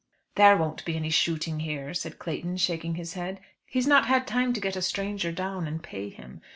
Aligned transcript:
"There 0.33 0.57
won't 0.57 0.83
be 0.83 0.95
any 0.95 1.11
shooting 1.11 1.59
here," 1.59 1.93
said 1.93 2.17
Clayton, 2.17 2.57
shaking 2.57 2.95
his 2.95 3.13
head, 3.13 3.39
"he's 3.67 3.85
not 3.85 4.07
had 4.07 4.25
time 4.25 4.51
to 4.53 4.59
get 4.59 4.75
a 4.75 4.81
stranger 4.81 5.31
down 5.31 5.67
and 5.67 5.83
pay 5.83 6.09
him. 6.09 6.41